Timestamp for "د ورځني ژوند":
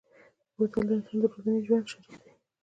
1.19-1.89